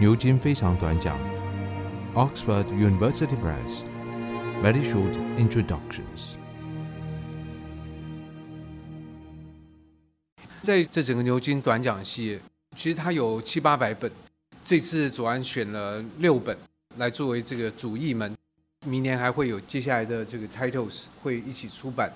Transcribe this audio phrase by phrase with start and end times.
[0.00, 1.18] 牛津非常短讲
[2.14, 3.82] ，Oxford University Press
[4.62, 6.36] Very Short Introductions。
[10.62, 12.40] 在这整个牛津短讲系列，
[12.76, 14.08] 其实它有七八百本，
[14.62, 16.56] 这次左安选了六本
[16.96, 18.32] 来作为这个主译门，
[18.86, 22.12] 明年还会有接下来的这个 titles 会一起出版。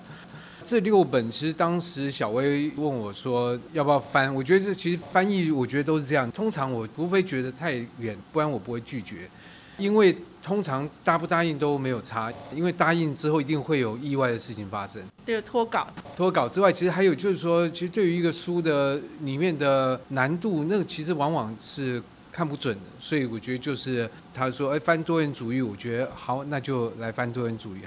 [0.63, 6.31] 这六本其实当时小薇问我说要不要翻，我觉得这其实翻译我觉得都是这样。
[6.31, 9.29] 通常我除非觉得太远，不然我不会拒绝，
[9.77, 15.01] 因为通常答不答应都没有差，因为答应之后一定会有意外的事情发生。
[15.25, 22.01] 对脱稿，脱稿之外，其实还有就是说，其实对于一个书的里面的难度，那个其实往往是
[22.31, 22.81] 看不准的。
[22.99, 27.79] 所以我觉得就是他说哎翻多元主义，我觉得好，那就来翻多元主义。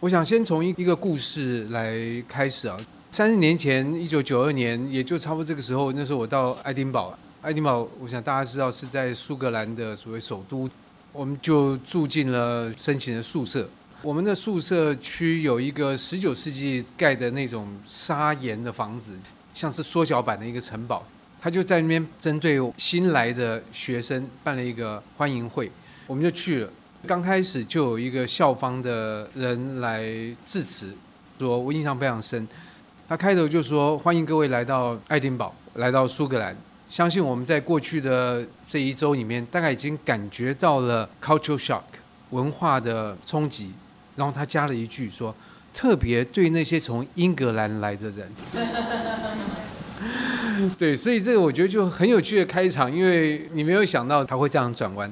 [0.00, 1.94] 我想先从一一个故事来
[2.26, 2.74] 开始啊。
[3.12, 7.14] 三十年前，一九九二年，也就差不多这个时候，那时候我到爱丁堡。
[7.42, 10.66] 爱丁堡，我想大家知道是在苏格兰的所谓首都，
[11.12, 13.68] 我们就住进了申请的宿舍。
[14.00, 19.14] 我们的宿舍区有一个十九世纪盖的那种砂岩的房子，
[19.52, 21.06] 像是缩小版的一个城堡。
[21.42, 25.70] 他就在那边针对新来的学生办了一个欢迎会，
[26.06, 26.70] 我们就去了。
[27.06, 30.04] 刚开始就有一个校方的人来
[30.44, 30.94] 致辞，
[31.38, 32.46] 说我印象非常深。
[33.08, 36.54] 他开头就说：“欢迎各位来到爱丁堡，来到苏格兰。
[36.90, 41.80] 相信我们在过去的这一周里面，大概已经感觉到了 cultural shock
[42.30, 43.72] 文化的冲击。”
[44.14, 45.34] 然后他加了一句说
[45.72, 48.30] ：“特别对那些从英格兰来的人。
[50.76, 55.10] ”对，所以这个我觉得就很有趣的开场，因为你没有想到他会这样转弯。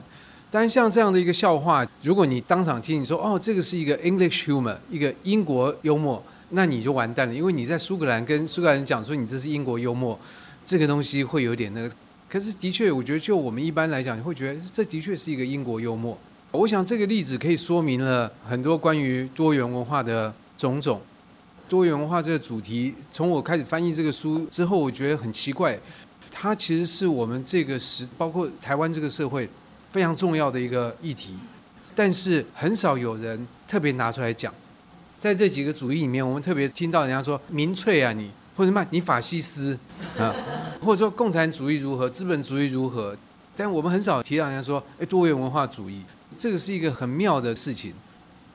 [0.51, 10.19] 但像这样的一个笑话，如果你当场听，你说哦，这个是一个 English humor，一个英国幽默，那你就完蛋了，因为你在苏格兰跟苏格兰人讲说你这是英国幽默，
[10.65, 11.91] 这个东西会有点那个。
[12.31, 16.17] 可是的确，我觉得就我们一般来讲，你会觉得这的确是一个英国幽默。
[16.51, 20.98] 我想这个例子可以说明了很多关于多元文化的种种。
[21.69, 25.79] 多元文化这个主题，从我开始翻译这个书之后，我觉得很奇怪，
[26.31, 29.47] 它其实是我们这个时，包括台湾这个社会。
[29.91, 31.35] 非常重要的一个议题，
[31.95, 34.53] 但是很少有人特别拿出来讲。
[35.19, 39.77] 在这几个主义里面，我们特别听到人家说“民粹啊你”或者“什么你法西斯”
[40.17, 40.33] 啊，
[40.81, 43.17] 或者说共产主义如何、资本主义如何，
[43.57, 46.03] 但我们很少提到人家说“哎，多元文化主义”。
[46.39, 47.93] 这个是一个很妙的事情。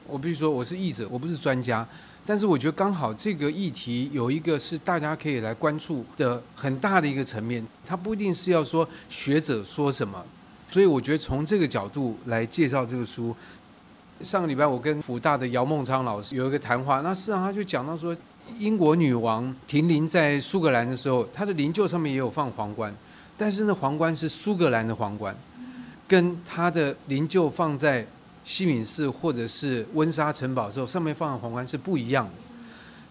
[0.08, 1.86] 我必须说，我是译者，我不是专家，
[2.26, 7.66] 但是我觉得刚好这个议题有一个是大家可以来关注的很大的一个层面。
[7.86, 10.24] 它不一定是要说学者说什么。
[10.74, 13.36] 所以我觉得从这个角度来介绍这个书。
[14.24, 18.16] 上个礼拜我跟辅大的姚孟昌老师有一个谈话，那事实上他就讲到说，
[18.58, 22.92] 英国女王停灵在苏格兰的时候，她的灵柩上面也有放皇冠，
[23.38, 25.36] 但是那皇冠是苏格兰的皇冠，
[26.08, 28.04] 跟她的灵柩放在
[28.44, 32.32] 西敏寺或者是温莎城堡的时候，上面放的皇冠是不一样的。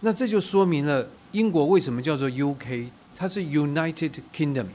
[0.01, 4.67] 那这就说明了英国为什么叫做 UK，它是 United Kingdom。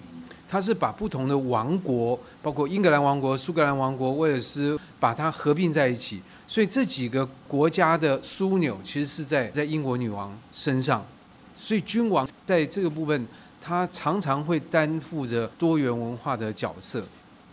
[0.48, 6.22] 他是把不同的王国，包括英格兰王国、苏格兰王国、威尔斯，把它合并在一起。
[6.48, 11.06] 所以这几个国家的枢纽其实是在在英国女王身上。
[11.58, 13.28] 所以君王在这个部分，
[13.62, 17.04] 他常常会担负着多元文化的角色。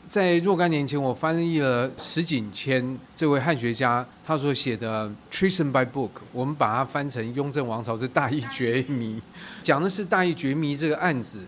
[0.09, 9.17] 在若干年前，我翻译了石景谦这位汉学家他所写的《Treason by Book》，我们把它翻成《雍正王朝之大义绝迷》，
[9.63, 11.39] 讲的是大义绝迷这个案子。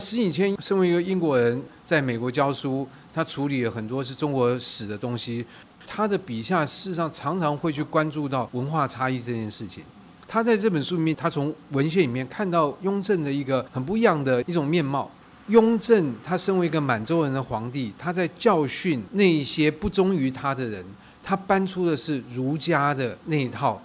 [0.00, 5.44] 石景谦身为一个英国人，在美国教书，他处理了很多是中国史的东西。
[5.86, 9.84] 他的笔下事实上常常会去关注到文化差异这件事情。
[10.26, 15.10] 他在这本书里面，他从文献里面看到雍正的一个很不一样的一种面貌。
[15.48, 20.82] 雍正他身为一个满洲人的皇帝，他在教训那一些不忠于他的人，
[21.22, 23.82] 他搬出的是儒家的那一套。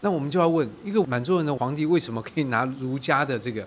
[0.00, 3.66] 那我们就要问，一个满洲人的皇帝为什么可以拿儒家的这个？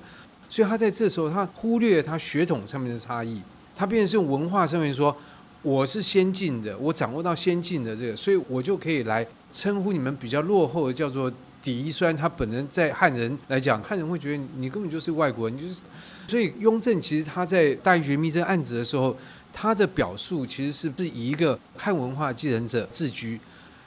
[0.51, 3.41] 所以他在这时候，他忽略他血统上面的差异，
[3.73, 5.15] 他变成是文化上面说，
[5.61, 11.31] 我是先进的，我掌握到先进的这个，所以我就可以来称呼你们比较落后的叫做
[11.63, 11.89] 敌。
[11.89, 15.79] 虽然他本人在汉人来讲， 汉人会觉得你根本就是外国人，就是。
[16.27, 19.15] 所以雍正其实他在大义绝密这案子的时候，
[19.53, 23.39] 他的表述其实是是以一个汉文化继承者自居。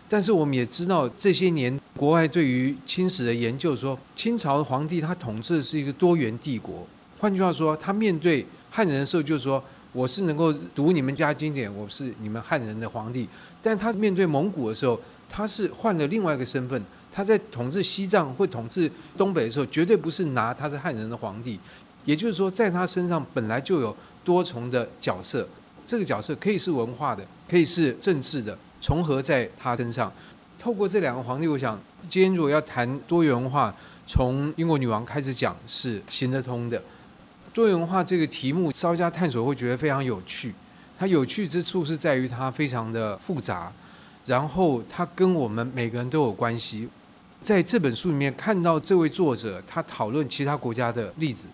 [0.09, 6.87] 但是我们也知道，这些年国外对于清史的研究说，清朝的皇帝他统治的是一个多元帝国。
[7.19, 9.63] 换句话说，他面对汉人的时候，就是说
[9.93, 13.29] 我是能够读你们家经典，我是你们汉人的皇帝。
[13.63, 15.01] 但他面对蒙古的时候，
[15.31, 16.83] 他是换了另外一个身份。
[17.13, 21.61] 他在统治西藏或统治东北的时候，绝对不是拿他是汉人的皇帝。
[22.05, 25.49] 也就是说，在他身上本来就有多重的角色。
[25.87, 30.13] 这个角色可以是文化的，可以是政治的，重合在他身上。
[30.65, 31.79] 透过这两个皇帝，我想
[32.09, 33.71] 今天如果要谈多元文化，
[34.07, 36.83] 从英国女王开始讲是行得通的。
[37.53, 40.55] 多元文化这个题目稍加探索会觉得非常有趣。
[40.99, 43.71] 它有趣之处是在于它非常的复杂，
[44.25, 46.89] 然后它跟我们每个人都有关系。
[47.43, 51.45] 在这本书里面看到这位作者，他讨论其他国家的例子。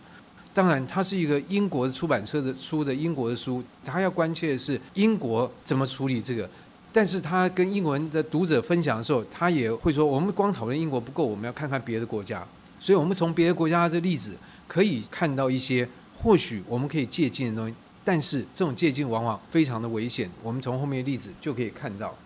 [0.55, 6.49] 当然，他是一个英国的出版社的出的英国的书，他要关切的是英国怎么处理这个。
[6.93, 12.45] 但是他跟英文的读者分享的时候，他也会说：我们光讨论英国不够，我们要看看别的国家。
[12.79, 14.35] 所以我们从别的国家的例子
[14.67, 17.75] 可以看到一些或许我们可以借鉴的东西。
[18.03, 20.29] 但是这种借鉴往往非常的危险。
[20.43, 22.17] 我们从后面的例子就可以看到，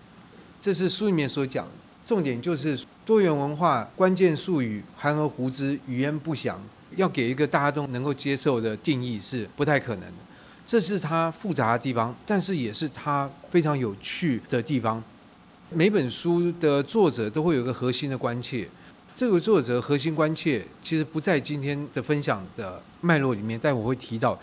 [0.61, 1.67] 这是书里面所讲。
[2.07, 6.63] 重点就是多元文化关键术语含而胡之，语焉不详。
[6.97, 10.15] 要给一个大家都能够接受的定义是不太可能的。
[10.67, 15.03] 这是它复杂的地方，但是也是它非常有趣的地方。
[15.71, 18.69] 每本书的作者都会有一个核心的关切，
[19.15, 24.39] 这个作者核心关切其实不在今天的分享的脉络里面，但我会提到，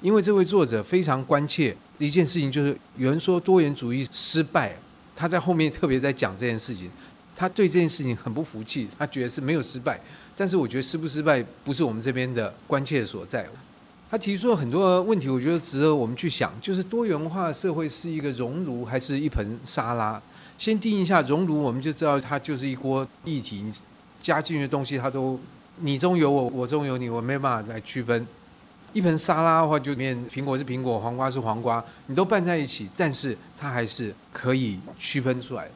[0.00, 4.76] 因为这位作者非常关切一件事情，就是有人说多元主义失败，
[5.14, 6.90] 他在后面特别在讲这件事情。
[7.38, 10.00] 他对这件事情很不服气，他觉得是没有失败，
[10.34, 13.46] 但是我觉得失不失败不是我们这边的关切所在。
[14.08, 20.20] 他提出了很多问题，我觉得值得我们去想，就是多元化社会是一个熔炉还是一盆沙拉？
[20.56, 23.72] 先定义一下熔炉，我们就知道它就是一锅液体，你
[24.22, 25.38] 加进去的东西它都
[25.80, 28.26] 你中有我，我中有你，我没办法来区分。
[28.92, 35.68] 一盆沙拉的话，就里面苹果是苹果，黄瓜是黄瓜，你都拌在一起，但是它还是可以区分出来。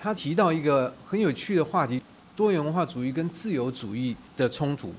[0.00, 2.02] 他提到一个很有趣的话题：
[2.36, 4.92] 多元文化主义跟自由主义的冲突。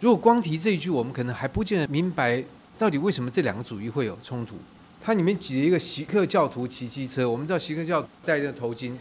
[0.00, 2.44] 如果光提这一句，我们可能还不见得明白
[2.78, 4.56] 到底为什么这两个主义会有冲突。
[5.02, 8.92] 它里面举了一个锡克教徒骑机车，我们知道锡克教戴着头巾。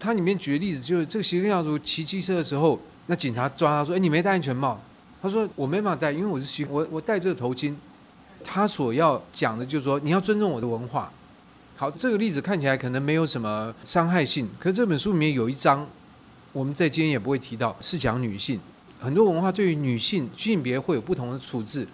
[0.00, 4.80] 它里面举的例子就是，这个锡克教徒骑机车的时候，那警察抓他说：“哎，你没戴安全帽。”
[5.20, 7.74] 他说：“我没办法戴，因为我是锡，我我戴这个头巾。”
[8.44, 11.10] 他所要讲的就是说，你要尊重我的文化。
[11.76, 15.86] 好，这个例子看起来可能没有什么伤害性，可是这本书里面有一章，
[16.52, 18.60] 我们在今天也不会提到，是讲女性。
[19.04, 21.86] 很多文化对于女性性别会有不同的处置。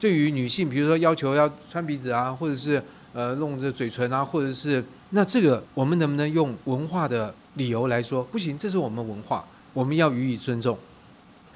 [0.00, 2.82] 对于女性，比如说要求要穿鼻子啊，或者是
[3.12, 8.24] 呃弄这嘴唇啊，或者是那这个我们能不能用文化的理由来说？
[8.24, 10.76] 不行，这是我们文化，我们要予以尊重。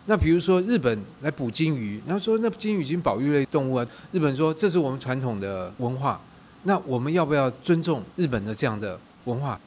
[0.06, 6.20] 那比如说日本来捕鲸鱼，然后说那鲸鱼已经保育类动物啊，日本说这是我们传统的文化。
[6.62, 9.58] 那我们要不要尊重日本的这样的文化？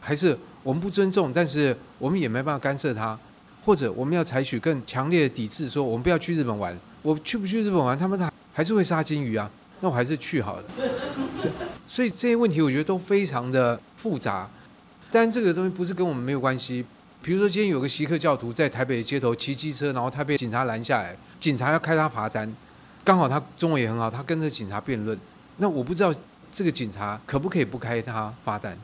[0.00, 3.18] 还是我们不尊重，但是我们也没办法干涉它？
[3.64, 6.76] 或者我们要采取更强烈的抵制，说我们不要去日本玩？
[7.02, 9.50] 我去不去日本玩，他们还还是会杀金鱼啊？
[9.80, 10.64] 那我还是去好了。
[11.88, 14.48] 所以这些问题我觉得都非常的复杂。
[15.10, 16.84] 但这个东西不是跟我们没有关系。
[17.22, 22.52] 比如说今天有个锡克教徒在台北的街头骑机车，然后他被警察拦下来，警察要开他罚单，
[23.04, 25.18] 刚好他中文也很好，他跟着警察辩论。
[25.58, 26.12] 那我不知道。
[26.54, 28.76] 这个警察可不可以不开他罚单？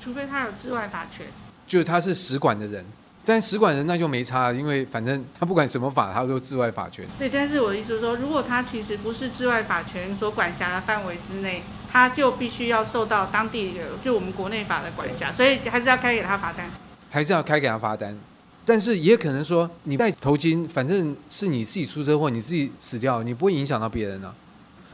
[0.00, 1.26] 除非他有治外法权。
[1.66, 2.84] 就是他是使馆的人，
[3.30, 7.06] 但使馆人那就没差，因为反正他不管什么法，他都治外法权。
[7.16, 16.68] 对，但是我的意思是说，如果他其实不是治外法权所管辖的范围之内，他就必须要受到当地的就我们国内法的管辖，所以还是要开给他罚单。
[17.08, 18.18] 还是要开给他罚单，
[18.64, 24.34] 但是也可能说，你戴头巾，反正是你自己出车祸，你自己死掉，你不会影响到别人啊。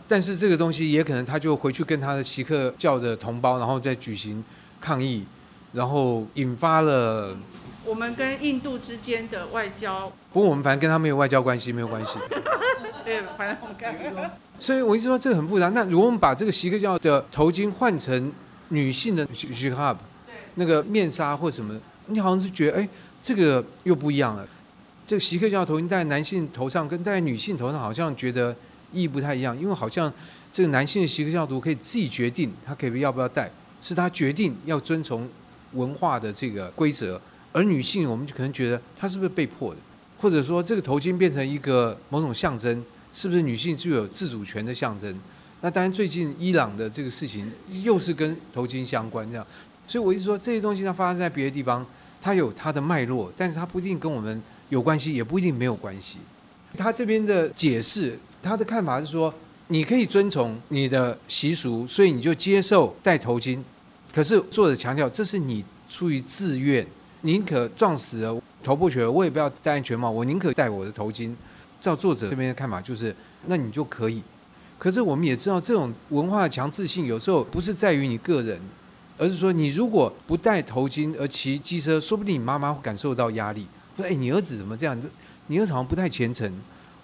[0.06, 4.44] 但是这个东西也可能他就回去跟他的锡克教的同胞，然后再举行
[4.78, 5.24] 抗议，
[5.72, 7.34] 然后引发了
[7.86, 10.12] 我们跟印度之间的外交。
[10.32, 12.18] 不过我们反正跟他没有外交关系，没有关系。
[13.04, 13.96] 对，反正我们看。
[14.58, 15.68] 所以我一直说这个很复杂。
[15.68, 18.32] 那如果我们把这个锡克教的头巾换成
[18.68, 19.96] 女性的 hijab，
[20.56, 22.88] 那个面纱或什么，你好像是觉得哎，
[23.22, 24.46] 这个又不一样了。
[25.06, 28.54] 这个锡克教的头巾戴在男性头上，跟戴在女性头上，好像觉得。
[28.92, 30.10] 意义不太一样，因为好像
[30.52, 33.50] 这个男性的锡克教徒可以自己决定他可以要不要戴，
[33.82, 35.28] 是他决定要遵从
[35.72, 37.20] 文化的这个规则，
[37.56, 39.80] 而女性我们就可能觉得她是不是被迫的，
[40.18, 42.84] 或者说这个头巾变成一个某种象征，
[43.14, 45.18] 是不是女性具有自主权的象征？
[45.62, 47.50] 那当然最近伊朗的这个事情
[47.82, 49.46] 又是跟头巾相关这样，
[49.88, 51.84] 所以我一直说这些东西它发生在别的地方，
[52.20, 56.18] 它有它的脉络，但是它不一定跟我们有关系，也不一定没有关系。
[56.76, 58.18] 他这边的解释。
[58.42, 59.32] 他的看法是说，
[59.68, 63.58] 你可以遵从你的习俗，所以你就接受戴头巾。
[64.12, 66.86] 可是作者强调，这是你出于自愿，
[67.26, 71.34] 宁可撞死了头破血流，我也不要戴安全帽，我宁可戴我的头巾。
[71.80, 73.14] 照作者这边的看法，就是
[73.46, 74.22] 那你就可以。
[74.78, 78.60] 可是我们也知道，这种文化的强制性有时候不是在于你个人，
[79.18, 83.66] 而是说你如果不戴头巾而骑机车，说不定你妈妈会感受到压力。
[83.96, 84.96] 说：“哎，你儿子怎么这样？
[85.48, 86.50] 你儿子好像不太虔诚，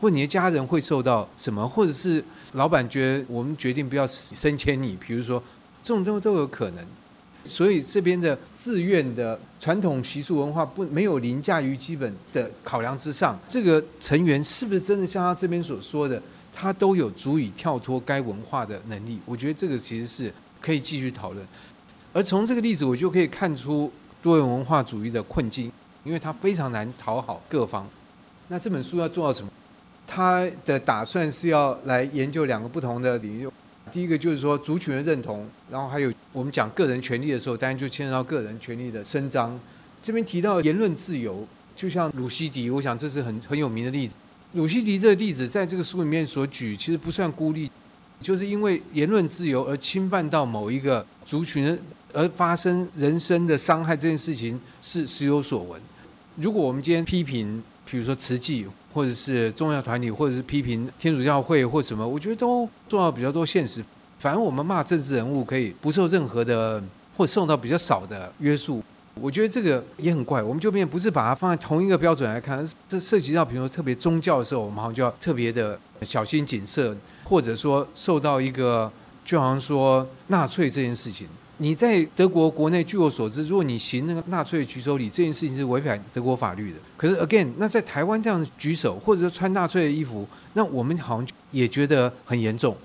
[0.01, 1.67] 或你的家人会受到什么？
[1.67, 5.43] 或者是老板觉得我们决定不要升迁你，比如说
[5.83, 6.85] 这种都都有可能。
[7.45, 13.39] 所以这边的自愿的传统习俗文化不没有凌驾于基本的考量之上。
[13.47, 16.21] 这个成员是不是真的像他这边所说的？”
[16.55, 20.31] 他都有足以跳脱该文化的能力，我觉得这个其实是
[20.61, 21.43] 可以继续讨论。
[22.13, 23.91] 而从这个例子，我就可以看出
[24.23, 25.73] 多元文化主义的困境，
[26.05, 27.89] 因为它非常难讨好各方。
[28.49, 29.51] 那这本书要做到什么？
[30.07, 33.49] 他的打算是要来研究两个不同的领域。
[33.91, 39.59] 第一个就是说族群的认同，然后还有我们讲个人权利的时候，当然就牵扯到个人权利的伸张。
[40.03, 44.15] 这边提到言论自由，就像鲁西迪，我想这是很很有名的例子。
[44.55, 47.71] 鲁西迪这个例子在这个书里面所举，其实不算孤立，
[48.21, 51.79] 就是因为言论自由而侵犯到某一个族群
[52.13, 55.81] 而发生人身的伤害这件事情是时有所闻。
[56.37, 63.85] 如果我们今天批评，比如说慈济，或者是宗教团体，或者是批评天主教会或什么，我觉得都做到比较多现实。
[64.19, 66.83] 反而我们骂政治人物可以不受任何的，
[67.17, 68.83] 或受到比较少的约束。
[69.15, 78.91] 我觉得这个也很怪，我们就变不是把它放在同一个标准来看，这涉及到比如说特别宗教的时候，我们好像就要特别的小心谨慎，或者说受到一个
[79.25, 81.27] 就好像说纳粹这件事情，
[81.63, 86.77] 你在德国国内据我所知，如果你行那个纳粹举手礼这件事情是违反德国法律的。
[86.97, 92.77] 可是 again，那在台湾这样举手，或者说穿纳粹的衣服，那我们好像也觉得很严重。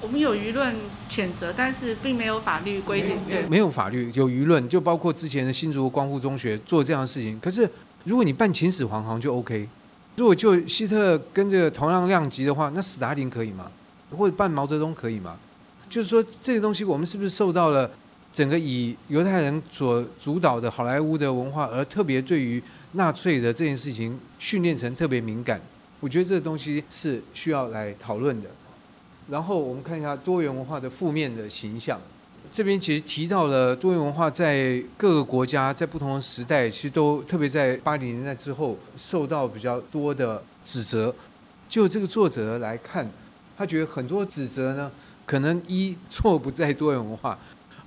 [0.00, 0.74] 我们有舆论
[1.10, 3.18] 谴责，但是并没有法律规定。
[3.28, 7.38] 对，没有法律，有舆论，就包括之前的新竹光复中学做这样的事情。
[7.40, 7.70] 可是，
[8.04, 9.68] 如果你办秦始皇，好像就 OK。
[10.16, 13.70] 如果就希特跟这个同样量级的话，那史达林可以吗？
[14.16, 15.36] 或者办毛泽东可以吗？
[15.90, 17.90] 就是说，这个东西我们是不是受到了
[18.34, 22.60] 整个以犹太人所主导的好莱坞的文化，而特别对于
[22.94, 25.60] 纳粹的这件事情训练成特别敏感？
[26.00, 28.50] 我觉得这个东西是需要来讨论的。
[29.30, 32.00] 然后我们看一下多元文化的负面的形象。
[32.50, 41.14] 这边其实提到了多元文化在各个国家在不同的时代，其实都特别在八零年代之后受到比较多的指责。
[41.68, 43.08] 就这个作者来看，
[43.56, 44.90] 他觉得很多指责呢，
[45.24, 47.38] 可能一错不在多元文化，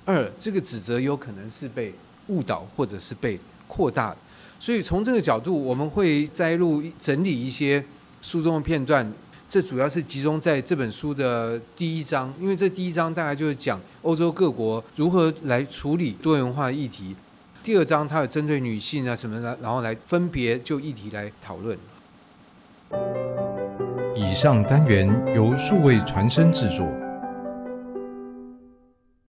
[0.08, 1.92] 二这个指责有可能是被
[2.28, 4.16] 误导或者是被扩大的。
[4.58, 7.84] 所以从这个角度，我们会摘录整理一些
[8.22, 9.12] 书中的片段。
[9.50, 17.14] 这主要是集中在这本书的第一章，因为这第一章大概就是讲欧洲各国如何来处理多元化的议题。
[17.62, 21.78] 第二章它有针对女性啊什么的，然后来分别就议题来讨论。
[24.16, 26.86] 以上单元由数位传声制作。